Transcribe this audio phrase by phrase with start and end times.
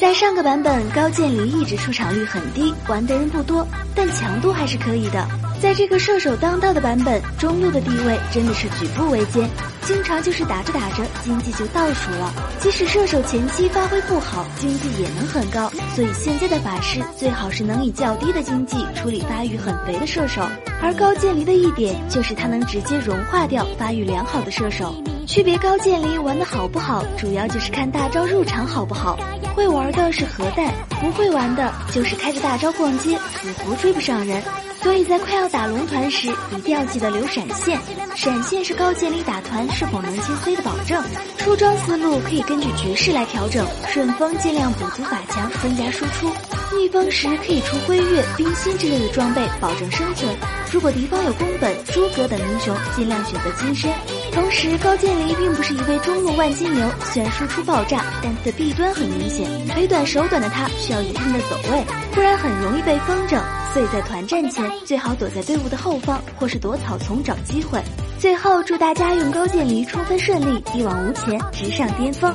[0.00, 5.26] 在上个版本，高渐离一直出场率很低，玩的人不多，但强度还是可以的。
[5.60, 9.48] 在这个射手当道的版本，中路的地位真的是举步维艰，
[9.82, 12.32] 经常就是打着打着经济就倒数了。
[12.60, 15.70] 即使射手前期发挥不好，经济也能很高。
[15.94, 20.42] 所以现在的法师最好是能以较低的经济处理发育很肥的射手。
[20.82, 24.94] 而高渐离的一点就是他能直接融化掉发育良好的射手。
[25.30, 29.16] 区别高渐离玩的好不好，主要就是看大招入场好不好。
[29.54, 34.42] 会玩的是核弹，不会玩的就是开着大招逛街，死活追不上人。
[34.82, 37.78] 所以在快要打龙团时，一定要记得留闪现。
[38.16, 41.00] 闪现是高渐离打团是否能切 C 的保证。
[41.38, 46.28] 出装思路可以根据局势来调整，顺风尽量补足法强，增加输出；
[46.76, 50.28] 逆风时可以出辉月、冰心之类的装备，保证生存。
[50.72, 53.88] 如果敌方有宫本、诸葛等英雄，尽量选择金身。
[54.32, 63.40] 同时，高渐离并不是一位中路万金牛，虽然输出爆炸，但他的弊端很明显，腿短手短的他需要一定的走位，不然很容易被风筝。
[63.72, 67.80] 所以在团战前，最好躲在队伍的后方，或是躲草丛找机会。
[68.18, 72.34] 最后，祝大家用高渐离冲分顺利，一往无前，直上巅峰。